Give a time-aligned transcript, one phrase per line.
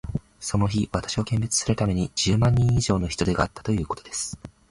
[0.39, 4.35] その日、私を見物するために、十万人以上の人出があったということです。